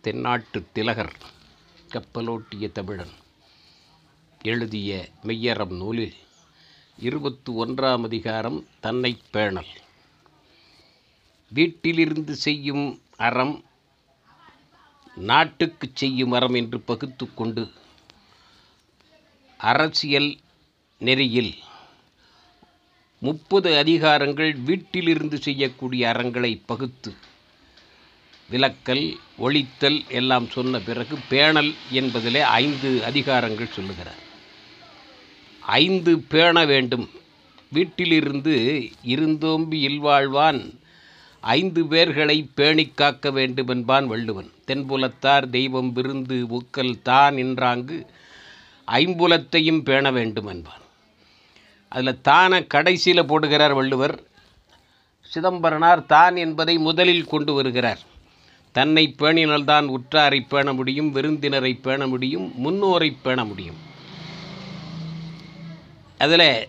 தென்னாட்டு 0.00 0.66
திலகர் 0.72 1.16
கப்பலோட்டிய 1.88 2.72
தமிழன் 2.72 3.10
எழுதிய 4.42 5.08
மெய்யறம் 5.22 5.76
நூலில் 5.76 6.14
இருபத்து 6.98 7.66
ஒன்றாம் 7.66 8.04
அதிகாரம் 8.04 8.66
தன்னைப் 8.80 9.20
பேணல். 9.32 9.70
வீட்டிலிருந்து 11.52 12.34
செய்யும் 12.34 13.02
அறம் 13.16 13.64
நாட்டுக்குச் 15.16 15.96
செய்யும் 15.96 16.32
அறம் 16.32 16.54
என்று 16.54 16.80
பகுத்து 16.80 17.34
கொண்டு 17.34 17.70
அரசியல் 19.56 20.38
நெறியில் 20.98 21.54
முப்பது 23.20 23.70
அதிகாரங்கள் 23.70 24.62
வீட்டிலிருந்து 24.62 25.38
செய்யக்கூடிய 25.38 26.08
அறங்களை 26.08 26.62
பகுத்து 26.66 27.14
விலக்கல் 28.50 29.04
ஒழித்தல் 29.38 30.00
எல்லாம் 30.08 30.46
சொன்ன 30.48 30.78
பிறகு 30.78 31.16
பேணல் 31.28 31.72
என்பதிலே 31.92 32.40
ஐந்து 32.40 32.90
அதிகாரங்கள் 33.08 33.74
சொல்லுகிறார். 33.76 34.20
ஐந்து 35.60 36.12
பேண 36.32 36.64
வேண்டும். 36.64 37.06
வீட்டிலிருந்து 37.72 38.54
இருந்தோம்பி 39.02 39.78
இல்வாழ்வான் 39.88 40.60
ஐந்து 41.40 41.82
பேர்களை 41.84 42.36
பேணி 42.54 42.84
காக்க 42.86 43.30
வேண்டுமென்பான் 43.30 44.06
வள்ளுவன். 44.06 44.50
தென்புலத்தார் 44.66 45.46
தெய்வம் 45.50 45.92
விருந்து 45.92 46.38
உக்கல் 46.58 47.02
தான் 47.02 47.34
என்றாங்கு 47.34 47.98
ஐம்புலத்தையும் 48.88 49.82
பேண 49.88 50.10
வேண்டும் 50.10 50.46
என்பான் 50.46 50.84
அதில் 51.88 52.20
தானை 52.28 52.66
கடைசியில் 52.66 53.28
போடுகிறார் 53.30 53.74
வள்ளுவர். 53.74 54.16
சிதம்பரனார் 55.30 56.06
தான் 56.06 56.36
என்பதை 56.36 56.78
முதலில் 56.78 57.30
கொண்டு 57.32 57.52
வருகிறார். 57.52 58.02
தன்னை 58.72 59.14
பேணினால்தான் 59.18 59.86
உற்றாரை 59.86 60.40
பேண 60.40 60.72
முடியும் 60.72 61.10
விருந்தினரை 61.10 61.74
பேண 61.74 62.06
முடியும் 62.06 62.52
முன்னோரை 62.56 63.16
பேண 63.22 63.44
முடியும். 63.44 63.78
அதில் 66.18 66.68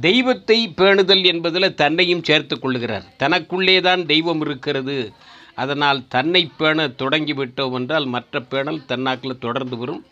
தெய்வத்தை 0.00 0.72
பேணுதல் 0.76 1.24
என்பதில் 1.24 1.74
தன்னையும் 1.74 2.22
சேர்த்து 2.22 2.56
கொள்ளுகிறார். 2.56 3.06
தனக்குள்ளே 3.18 3.80
தான் 3.80 4.06
தெய்வம் 4.06 4.40
இருக்கிறது. 4.40 5.12
அதனால் 5.54 6.00
தன்னை 6.08 6.50
பேண 6.56 6.86
தொடங்கிவிட்டோம் 6.86 7.72
என்றால் 7.72 8.06
மற்ற 8.06 8.40
பேணல் 8.40 8.86
தன்னாக்கில் 8.88 9.38
தொடர்ந்து 9.38 9.76
வரும். 9.76 10.02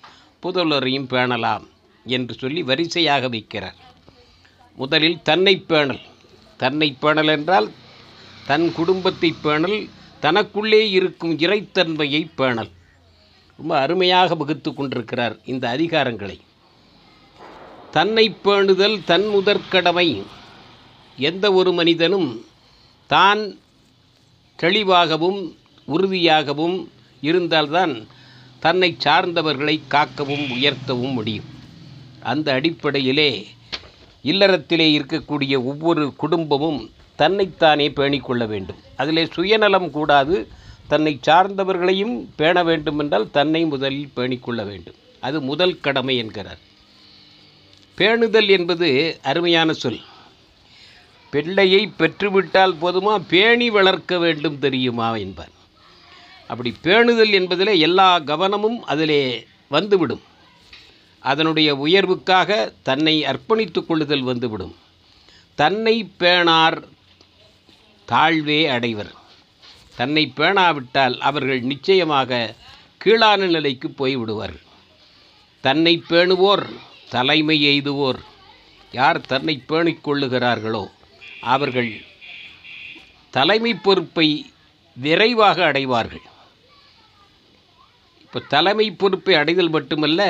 புதல்வரையும் 0.42 1.10
பேணலாம் 1.10 1.64
என்று 2.04 2.34
சொல்லி 2.34 2.62
வரிசையாக 2.62 3.28
வைக்கிறார். 3.28 3.78
முதலில் 4.78 5.22
தன்னை 5.22 5.64
பேணல். 5.68 6.00
தன்னை 6.56 6.96
பேணல் 7.00 7.28
என்றால் 7.28 7.70
தன் 8.46 8.72
குடும்பத்தை 8.72 9.34
பேணல் 9.42 9.88
தனக்குள்ளே 10.24 10.82
இருக்கும் 10.90 11.32
இறைத்தன்மையை 11.38 12.20
பேணல். 12.36 12.70
ரொம்ப 13.56 13.72
அருமையாக 13.78 14.34
வகுத்து 14.34 14.74
கொண்டிருக்கிறார் 14.74 15.34
இந்த 15.44 15.64
அதிகாரங்களை. 15.68 16.36
தன்னை 17.90 18.24
பேணுதல் 18.44 18.96
தன் 19.04 19.26
முதற்கடமை 19.26 20.08
எந்த 21.16 21.52
ஒரு 21.52 21.72
மனிதனும் 21.72 22.30
தான் 23.06 23.42
தெளிவாகவும் 24.56 25.40
உறுதியாகவும் 25.86 26.76
இருந்தால்தான் 27.20 27.94
தன்னை 28.64 28.96
சார்ந்தவர்களை 29.04 29.76
காக்கவும் 29.88 30.46
உயர்த்தவும் 30.56 31.12
முடியும். 31.12 31.50
அந்த 32.20 32.52
அடிப்படையிலே 32.52 33.30
இல்லறத்திலே 34.22 34.88
இருக்கக்கூடிய 34.98 35.54
ஒவ்வொரு 35.64 36.14
குடும்பமும் 36.16 36.82
தன்னைத்தானே 37.16 37.88
பேணிக்கொள்ள 37.88 38.46
வேண்டும். 38.46 38.76
அதிலே 38.96 39.28
சுயநலம் 39.32 39.90
கூடாது. 39.90 40.48
தன்னை 40.88 41.20
சார்ந்தவர்களையும் 41.26 42.26
பேண 42.36 42.62
வேண்டும் 42.62 42.98
என்றால் 42.98 43.30
தன்னை 43.30 43.64
முதலில் 43.64 44.10
பேணிக்கொள்ள 44.16 44.64
வேண்டும். 44.66 44.94
அது 45.20 45.40
முதல் 45.40 45.80
கடமை 45.80 46.16
என்கிறார். 46.16 46.58
பேணுதல் 47.98 48.48
என்பது 48.48 49.18
அருமையான 49.22 49.72
சொல். 49.72 50.00
பிள்ளையை 51.30 51.92
பெற்றுவிட்டால் 51.98 52.74
போதுமா? 52.82 53.24
பேணி 53.28 53.70
வளர்க்க 53.70 54.18
வேண்டும் 54.18 54.58
தெரியுமா 54.58 55.16
என்பார். 55.16 55.50
அப்படி 56.46 56.74
பேணுதல் 56.82 57.30
என்பதில் 57.30 57.80
எல்லா 57.80 58.18
கவனமும் 58.18 58.84
அதிலே 58.84 59.46
வந்துவிடும். 59.68 60.20
அதனுடைய 61.20 61.74
உயர்வுக்காக 61.74 62.72
தன்னை 62.82 63.24
அர்ப்பணித்துக் 63.24 63.86
கொள்ளுதல் 63.86 64.22
வந்துவிடும். 64.22 64.74
தன்னை 65.54 66.10
பேணார் 66.18 66.82
தாழ்வே 68.08 68.68
அடைவர். 68.68 69.12
தன்னை 69.96 70.32
பேணாவிட்டால் 70.36 71.16
அவர்கள் 71.20 71.60
நிச்சயமாக 71.60 72.54
கீழான 72.98 73.46
நிலைக்கு 73.46 73.88
போய்விடுவார்கள் 73.88 74.66
தன்னை 75.60 76.02
பேணுவோர் 76.08 76.64
தலைமை 77.08 77.56
எய்துவோர். 77.66 78.20
யார் 78.92 79.20
தன்னை 79.20 79.62
பேணிக் 79.66 80.04
கொள்ளுகிறார்களோ 80.06 80.84
அவர்கள் 81.40 81.92
தலைமை 83.30 83.74
பொறுப்பை 83.74 84.52
விரைவாக 84.96 85.64
அடைவார்கள். 85.64 86.24
இப்போ 88.20 88.40
தலைமை 88.48 88.90
பொறுப்பை 88.90 89.34
அடைதல் 89.34 89.70
மட்டுமல்ல 89.70 90.22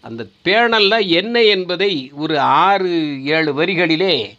அந்த 0.00 0.26
பேணல்ல 0.44 0.94
என்ன 1.06 1.42
என்பதை 1.42 2.10
ஒரு 2.14 2.40
ஆறு 2.40 2.90
ஏழு 3.24 3.52
வரிகளிலே 3.60 4.37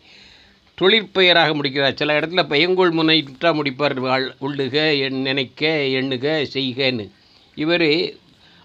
தொழிற்பெயராக 0.79 1.53
முடிக்கிறார். 1.53 1.97
சில 2.01 2.19
இடத்துல 2.19 2.43
பயங்கோள் 2.51 2.91
முனைட்டா 2.99 3.49
முடிப்பார் 3.59 3.99
வாழ் 3.99 4.27
உள்ளுக 4.41 4.75
எண் 4.99 5.21
நினைக்க 5.21 5.61
எண்ணுக 5.99 6.25
செய்கன்னு. 6.53 7.05
இவர் 7.55 7.89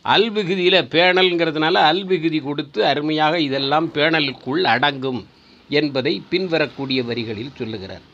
அல்விகுதியில் 0.05 0.89
பேணல்ங்கிறதுனால 0.95 1.77
அல்விகுதி 1.91 2.41
கொடுத்து 2.43 2.81
அருமையாக 2.87 3.41
இதெல்லாம் 3.41 3.87
பேணலுக்குள் 3.95 4.63
அடங்கும் 4.75 5.21
என்பதை 5.69 6.23
பின்வரக்கூடிய 6.31 7.01
வரிகளில் 7.05 7.57
சொல்லுகிறார். 7.57 8.05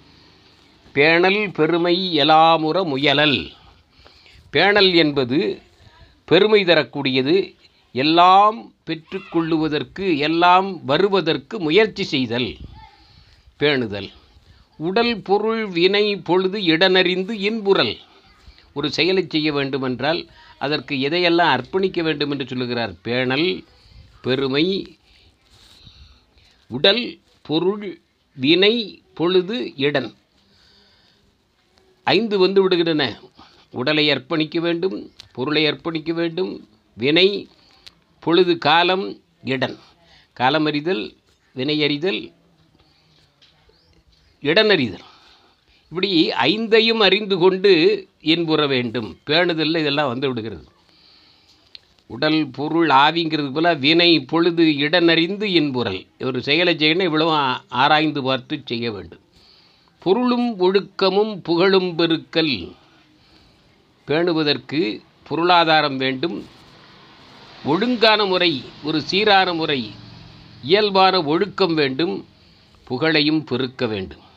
பேணல் 0.97 1.41
பெருமை 1.59 1.97
எலாமுற 2.19 2.79
முயலல். 2.93 3.39
பேணல் 4.55 4.93
என்பது 4.95 5.39
பெருமை 6.25 6.65
தரக்கூடியது. 6.65 7.37
எல்லாம் 7.95 8.57
பெற்றுக்கொள்ளுவதற்கு 8.87 10.07
எல்லாம் 10.29 10.69
வருவதற்கு 10.85 11.61
முயற்சி 11.61 12.05
செய்தல். 12.15 12.51
பேணுதல். 13.61 14.11
உடல் 14.77 15.21
பொருள் 15.21 15.67
வினை 15.67 16.17
பொழுது 16.17 16.59
இடனறிந்து 16.61 17.33
இன்புறல். 17.49 17.97
ஒரு 18.75 18.93
செயலை 18.93 19.27
செய்ய 19.29 19.53
வேண்டுமென்றால் 19.53 20.29
அதற்கு 20.59 20.95
எதையெல்லாம் 20.97 21.53
அர்ப்பணிக்க 21.57 22.03
வேண்டும் 22.03 22.31
என்று 22.31 22.47
சொல்லுகிறார்? 22.47 22.93
பேணல் 23.03 23.65
பெருமை 24.23 24.97
உடல் 26.69 27.19
பொருள் 27.43 28.01
வினை 28.35 29.03
பொழுது 29.15 29.73
இடன். 29.77 30.15
ஐந்து 32.05 32.39
வந்து 32.39 32.69
விடுகின்றன. 32.69 33.19
உடலை 33.71 34.11
அர்ப்பணிக்க 34.11 34.61
வேண்டும் 34.61 35.11
பொருளை 35.33 35.65
அர்ப்பணிக்க 35.67 36.13
வேண்டும் 36.13 36.69
வினை 36.95 37.49
பொழுது 38.21 38.59
காலம் 38.59 39.21
இடன். 39.45 39.79
காலமறிதல் 40.41 41.05
வினையறிதல் 41.57 42.21
இடனறிதல் 44.43 45.07
இப்படி 45.89 46.29
ஐந்தையும் 46.29 47.01
அறிந்து 47.01 47.39
கொண்டு 47.39 47.73
இன்புற 48.21 48.67
வேண்டும். 48.67 49.19
பேணுதலில் 49.27 49.79
இதெல்லாம் 49.79 50.09
வந்து 50.09 50.29
விடுகிறது. 50.29 50.65
உடல் 52.07 52.49
பொருள் 52.53 52.89
ஆவிங்கிறது 52.89 53.53
போல 53.53 53.75
வினை 53.75 54.21
பொழுது 54.21 54.65
இடனறிந்து 54.65 55.47
இன்புறல் 55.59 56.07
ஒரு 56.25 56.43
செயலை 56.43 56.75
செய்யணும் 56.75 57.03
இவ்வளவு 57.03 57.57
ஆராய்ந்து 57.69 58.23
பார்த்து 58.23 58.61
செய்ய 58.65 58.93
வேண்டும். 58.93 59.21
பொருளும் 59.99 60.49
ஒழுக்கமும் 60.59 61.43
புகழும் 61.43 61.91
பெருக்கல். 61.99 62.73
பேணுவதற்கு 64.07 65.01
பொருளாதாரம் 65.29 65.97
வேண்டும். 65.97 66.47
ஒழுங்கான 67.65 68.25
முறை 68.25 68.63
ஒரு 68.83 69.01
சீரான 69.01 69.53
முறை 69.53 69.91
இயல்பான 70.63 71.23
ஒழுக்கம் 71.23 71.75
வேண்டும். 71.75 72.27
புகழையும் 72.85 73.45
பெருக்க 73.45 73.87
வேண்டும். 73.87 74.29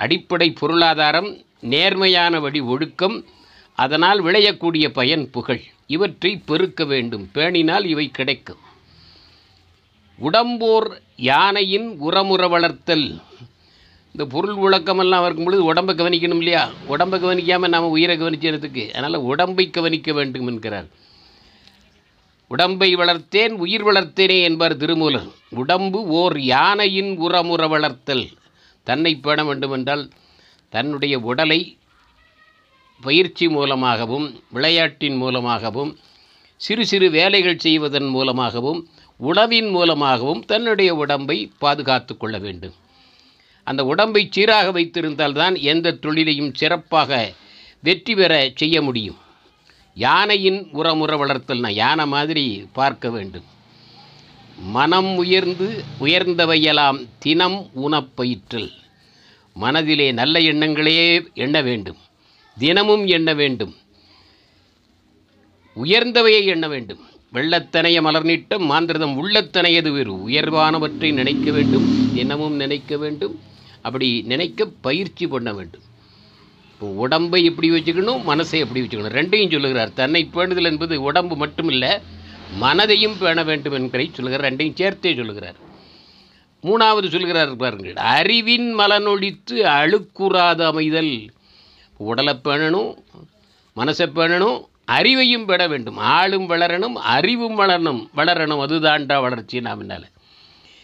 அடிப்படை 0.00 0.50
பொருளாதாரம் 0.50 1.30
நேர்மையான 1.60 2.40
வழி 2.40 2.60
ஒழுக்கம் 2.60 3.24
அதனால் 3.74 4.22
விளையக்கூடிய 4.22 4.88
பயன் 4.88 5.30
புகழ். 5.30 5.60
இவற்றை 5.86 6.42
பெருக்க 6.46 6.84
வேண்டும். 6.84 7.30
பேணினால் 7.34 7.84
இவை 7.84 8.10
கிடைக்கும். 8.10 8.62
உடம்போர் 10.18 11.00
யானையின் 11.16 11.88
உரமுற 12.00 12.48
வளர்த்தல். 12.48 13.20
இந்த 14.12 14.24
பொருள் 14.26 14.56
விளக்கமெல்லாம் 14.56 15.24
இருக்கும் 15.24 15.44
பொழுது 15.44 15.64
உடம்பை 15.64 15.94
கவனிக்கணும் 15.94 16.36
இல்லையா? 16.36 16.70
உடம்பை 16.86 17.20
கவனிக்காமல் 17.20 17.68
நாம் 17.68 17.88
உயிரை 17.88 18.16
கவனிக்கிறதுக்கு 18.18 18.90
அதனால் 18.90 19.20
உடம்பை 19.32 19.70
கவனிக்க 19.70 20.12
வேண்டும் 20.12 20.46
என்கிறார். 20.46 20.86
உடம்பை 22.48 22.96
வளர்த்தேன் 22.96 23.50
உயிர் 23.50 23.84
வளர்த்தேனே 23.84 24.42
என்பார் 24.42 24.76
திருமூலர். 24.76 25.28
உடம்பு 25.50 26.06
ஓர் 26.06 26.40
யானையின் 26.40 27.20
உரமுற 27.20 27.68
வளர்த்தல். 27.68 28.26
தன்னை 28.82 29.16
பேண 29.16 29.44
வேண்டுமென்றால் 29.44 30.10
தன்னுடைய 30.68 31.18
உடலை 31.18 31.78
பயிற்சி 33.00 33.48
மூலமாகவும் 33.48 34.26
விளையாட்டின் 34.50 35.16
மூலமாகவும் 35.16 35.98
சிறு 36.56 36.86
சிறு 36.86 37.10
வேலைகள் 37.10 37.58
செய்வதன் 37.58 38.06
மூலமாகவும் 38.06 38.80
உணவின் 39.16 39.68
மூலமாகவும் 39.68 40.44
தன்னுடைய 40.44 40.94
உடம்பை 40.94 41.52
பாதுகாத்து 41.58 42.16
கொள்ள 42.16 42.38
வேண்டும். 42.38 42.74
அந்த 43.64 43.84
உடம்பை 43.84 44.28
சீராக 44.30 44.80
வைத்திருந்தால்தான் 44.80 45.60
எந்த 45.60 45.92
தொழிலையும் 45.92 46.54
சிறப்பாக 46.54 47.32
வெற்றி 47.80 48.14
பெற 48.14 48.50
செய்ய 48.54 48.82
முடியும். 48.82 49.18
யானையின் 49.94 50.68
உரமுற 50.72 51.12
வளர்த்தல்னா 51.22 51.70
யானை 51.70 52.06
மாதிரி 52.06 52.68
பார்க்க 52.72 53.10
வேண்டும். 53.10 53.44
மனம் 54.62 55.16
உயர்ந்து 55.16 55.84
உயர்ந்தவையெல்லாம் 56.00 57.06
தினம் 57.18 57.70
உணப்பயிற்றல். 57.76 58.70
மனதிலே 59.54 60.12
நல்ல 60.12 60.38
எண்ணங்களே 60.38 61.32
எண்ண 61.34 61.60
வேண்டும். 61.60 61.96
தினமும் 62.58 63.06
எண்ண 63.06 63.34
வேண்டும். 63.34 63.74
உயர்ந்தவையை 65.84 66.44
எண்ண 66.44 66.68
வேண்டும். 66.68 66.98
வெள்ளத்தனைய 67.32 68.00
மலர் 68.00 68.24
நீட்டம் 68.24 68.64
மாந்திரதம் 68.70 69.24
உள்ளத்தனையது 69.24 69.90
வேறு? 69.92 70.14
உயர்வானவற்றை 70.28 71.12
நினைக்க 71.12 71.50
வேண்டும் 71.50 72.14
தினமும் 72.14 72.54
நினைக்க 72.54 72.96
வேண்டும். 72.96 73.40
அப்படி 73.82 74.22
நினைக்க 74.22 74.66
பயிற்சி 74.66 75.26
பண்ண 75.26 75.52
வேண்டும். 75.52 75.82
இப்போ 76.72 76.86
உடம்பை 76.86 77.44
எப்படி 77.44 77.70
வச்சுக்கணும் 77.70 78.22
மனசை 78.26 78.58
எப்படி 78.58 78.80
வச்சுக்கணும். 78.80 79.14
ரெண்டையும் 79.18 79.50
சொல்லுகிறார். 79.50 79.92
தன்னை 79.92 80.28
பேணுதல் 80.34 80.64
என்பது 80.64 81.02
உடம்பு 81.02 81.46
மட்டுமில்லை 81.46 82.00
மனதையும் 82.62 83.18
பேண 83.20 83.42
வேண்டும் 83.42 83.76
என்கிறதை 83.78 84.06
சொல்கிறார் 84.12 84.44
ரெண்டையும் 84.46 84.78
சேர்த்தே 84.80 85.14
சொல்கிறார் 85.14 85.58
மூணாவது 86.64 87.08
சொல்கிறார் 87.08 87.52
பாருங்கள் 87.56 87.96
அறிவின் 88.16 88.68
மலனொழித்து 88.78 89.56
அழுக்குறாத 89.78 90.60
அமைதல். 90.70 91.14
உடலை 91.96 92.34
பேணணும் 92.44 92.90
மனசை 93.76 94.06
பேணணும் 94.16 94.58
அறிவையும் 94.98 95.44
பெற 95.44 95.66
வேண்டும். 95.68 95.96
ஆளும் 95.96 96.46
வளரணும் 96.50 96.96
அறிவும் 97.14 97.58
வளரணும் 97.60 98.00
வளரணும் 98.16 98.62
அதுதான்டா 98.66 99.20
வளர்ச்சி 99.20 99.60
நாம் 99.60 99.80
என்னால். 99.80 100.06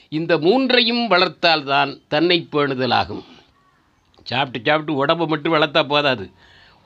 இந்த 0.09 0.39
மூன்றையும் 0.39 1.05
வளர்த்தால்தான் 1.11 1.93
தன்னை 2.09 2.49
பேணுதல் 2.53 2.95
ஆகும் 2.95 3.25
சாப்பிட்டு 4.23 4.71
சாப்பிட்டு 4.71 5.01
உடம்பை 5.03 5.27
மட்டும் 5.27 5.55
வளர்த்தா 5.55 5.83
போதாது. 5.89 6.31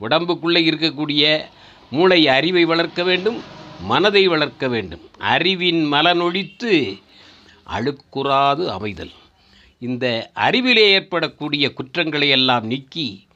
உடம்புக்குள்ளே 0.01 0.61
இருக்கக்கூடிய 0.69 1.41
மூளை 1.89 2.27
அறிவை 2.27 2.65
வளர்க்க 2.65 3.03
வேண்டும் 3.03 3.39
மனதை 3.81 4.27
வளர்க்க 4.27 4.67
வேண்டும். 4.67 4.99
அறிவின் 5.17 5.91
மலனொழித்து 5.91 6.99
அழுக்குறாது 7.69 8.65
அமைதல். 8.67 9.11
இந்த 9.79 10.31
அறிவிலே 10.33 10.91
ஏற்படக்கூடிய 10.91 11.73
குற்றங்களை 11.73 12.29
எல்லாம் 12.29 12.65
நீக்கி 12.65 13.27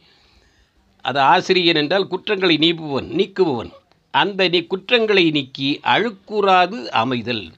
அது 1.01 1.19
ஆசிரியன் 1.19 1.75
என்றால் 1.75 2.07
குற்றங்களை 2.07 2.57
நீப்புவன் 2.57 3.07
நீக்குபவன். 3.15 3.71
அந்த 4.11 4.47
நீ 4.47 4.61
குற்றங்களை 4.61 5.31
நீக்கி 5.31 5.79
அழுக்குறாது 5.83 6.87
அமைதல். 6.87 7.51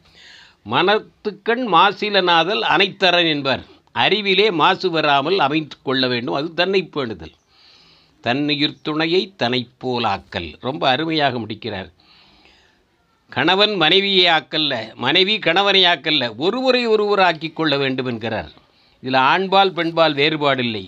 மனத்துக்கண் 0.71 1.67
மாசிலனாதல் 1.67 2.61
அனைத்தரன் 2.61 3.27
என்பார். 3.27 3.65
அறிவிலே 3.91 4.51
மாசு 4.51 4.89
வராமல் 4.89 5.39
அமைத்து 5.39 5.77
கொள்ள 5.83 6.07
வேண்டும். 6.07 6.35
அது 6.35 6.53
தன்னை 6.53 6.89
பேணுதல். 6.93 7.33
தன்னுயிர் 8.21 8.81
துணையை 8.81 9.33
தன்னைப் 9.37 9.71
போலாக்கல். 9.83 10.55
ரொம்ப 10.59 10.89
அருமையாக 10.89 11.39
முடிக்கிறார். 11.39 11.91
கணவன் 13.29 13.75
மனைவியை 13.75 14.25
ஆக்கல்ல 14.33 14.95
மனைவி 14.95 15.39
கணவனை 15.39 15.83
ஆக்கல்ல 15.83 16.35
ஒருவரை 16.37 16.85
ஒருவர் 16.85 17.19
ஆக்கி 17.19 17.49
கொள்ள 17.49 17.77
வேண்டும் 17.77 18.05
என்கிறார். 18.05 18.51
இதில் 19.01 19.19
ஆண்பால் 19.19 19.73
பெண்பால் 19.73 20.13
வேறுபாடில்லை. 20.13 20.85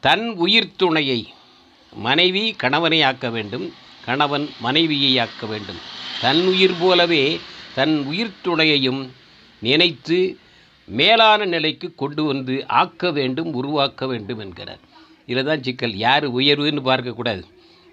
தன் 0.00 0.26
உயிர் 0.34 0.76
துணையை 0.76 1.28
மனைவி 1.92 2.52
கணவனை 2.52 3.02
ஆக்க 3.02 3.30
வேண்டும் 3.30 3.72
கணவன் 4.04 4.50
மனைவியை 4.60 5.18
ஆக்க 5.18 5.46
வேண்டும். 5.46 5.80
தன் 6.20 6.46
உயிர் 6.46 6.78
போலவே 6.80 7.40
தன் 7.74 8.04
உயிர் 8.04 8.40
துணையையும் 8.44 9.08
நினைத்து 9.60 10.38
மேலான 10.86 11.44
நிலைக்கு 11.44 11.94
கொண்டு 11.94 12.24
வந்து 12.24 12.68
ஆக்க 12.68 13.10
வேண்டும் 13.10 13.52
உருவாக்க 13.52 14.06
வேண்டும் 14.06 14.38
என்கிறார். 14.38 14.82
இதில் 15.26 15.44
தான் 15.44 15.62
சிக்கல். 15.62 15.94
யார் 15.96 16.32
உயர்வுன்னு 16.32 16.82
பார்க்கக்கூடாது. 16.90 17.42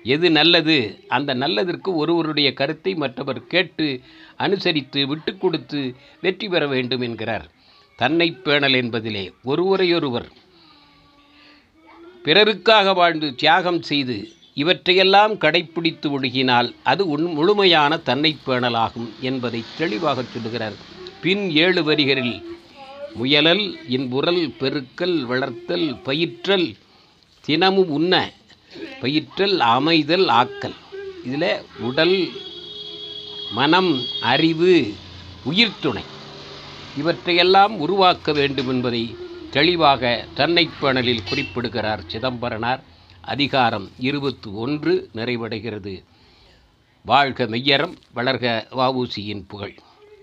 எது 0.04 0.32
நல்லது? 0.32 1.00
அந்த 1.08 1.36
நல்லதற்கு 1.36 1.90
ஒருவருடைய 1.94 2.54
கருத்தை 2.54 2.94
மற்றவர் 2.96 3.48
கேட்டு 3.48 4.00
அனுசரித்து 4.38 5.08
விட்டு 5.08 5.38
கொடுத்து 5.38 5.96
வெற்றி 6.22 6.48
பெற 6.48 6.68
வேண்டும் 6.68 7.02
என்கிறார். 7.02 7.52
தன்னை 7.96 8.32
பேணல் 8.32 8.74
என்பதிலே 8.74 9.32
ஒருவரையொருவர் 9.44 10.30
பிறருக்காக 12.26 12.94
வாழ்ந்து 12.94 13.36
தியாகம் 13.36 13.82
செய்து 13.82 14.30
இவற்றையெல்லாம் 14.54 15.38
கடைப்பிடித்து 15.38 16.20
ஒழுகினால் 16.20 16.76
அது 16.84 17.08
உன் 17.08 17.24
முழுமையான 17.24 17.98
தன்னை 17.98 18.38
பேணலாகும் 18.46 19.10
என்பதை 19.20 19.64
தெளிவாக 19.78 20.24
சொல்லுகிறார். 20.24 20.74
பின் 21.22 21.50
ஏழு 21.50 21.84
வரிகளில் 21.84 22.36
முயலல் 23.16 23.66
இன்புறல் 23.90 24.44
பெருக்கல் 24.60 25.18
வளர்த்தல் 25.22 25.88
பயிற்றல் 26.06 26.74
தினமும் 27.42 27.90
உண்ண 27.90 28.32
பயிற்றல் 29.02 29.58
அமைதல் 29.58 30.28
ஆக்கல். 30.28 30.76
இதில் 31.24 31.66
உடல் 31.80 32.30
மனம் 33.52 34.02
அறிவு 34.22 34.94
உயிர்த்துணை. 35.44 36.04
இவற்றையெல்லாம் 36.98 37.80
உருவாக்க 37.80 38.32
வேண்டும் 38.32 38.68
என்பதை 38.68 39.16
தெளிவாக 39.52 40.26
தன்னைப்பேணலில் 40.36 41.28
குறிப்பிடுகிறார் 41.30 42.04
சிதம்பரனார். 42.08 42.84
அதிகாரம் 43.22 43.92
இருபத்து 44.00 44.56
ஒன்று 44.56 45.10
நிறைவடைகிறது. 45.14 46.04
வாழ்க 47.04 47.46
மெய்யரம் 47.46 47.96
வளர்க 48.16 48.68
வாவூசியின் 48.72 49.44
புகழ். 49.48 49.76